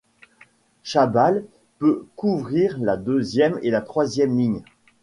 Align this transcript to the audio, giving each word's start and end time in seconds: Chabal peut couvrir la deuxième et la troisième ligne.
Chabal 0.81 1.45
peut 1.77 2.07
couvrir 2.15 2.79
la 2.79 2.97
deuxième 2.97 3.59
et 3.61 3.69
la 3.69 3.81
troisième 3.81 4.35
ligne. 4.35 4.63